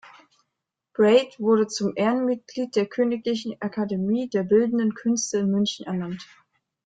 [0.95, 6.27] Braith wurde zum Ehrenmitglied der Königlichen Akademie der Bildenden Künste in München ernannt.